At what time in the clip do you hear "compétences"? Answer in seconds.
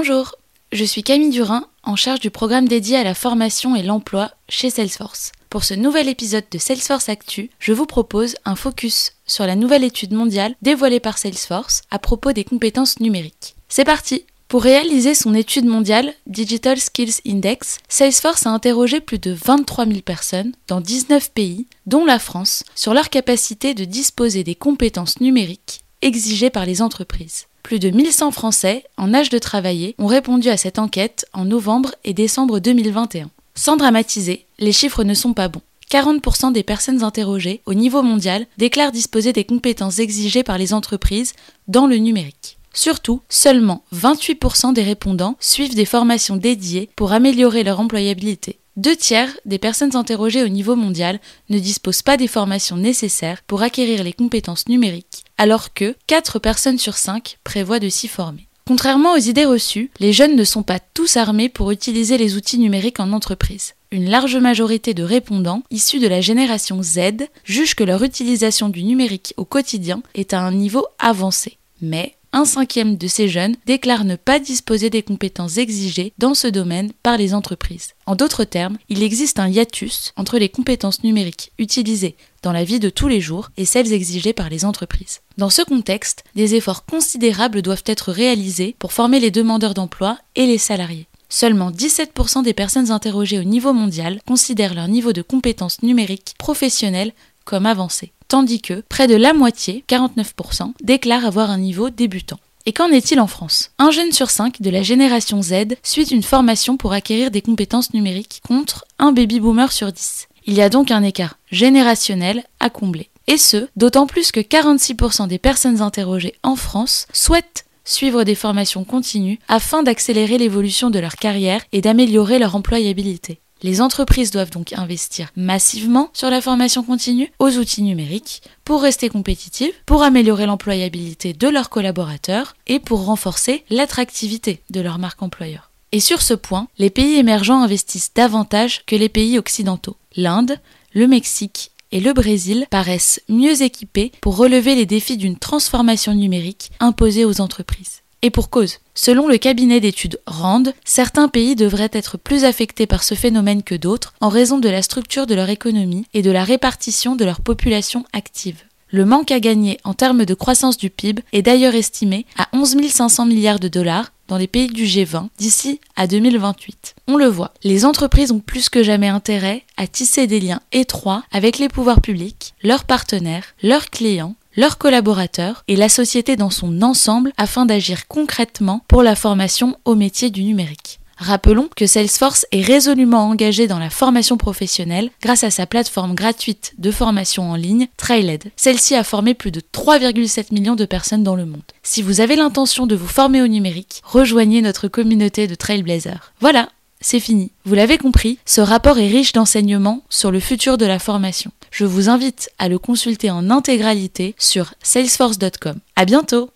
12.44-13.00, 24.54-25.20, 39.44-39.98, 54.12-54.68, 75.02-75.56, 80.48-81.02, 95.22-95.82, 107.40-107.94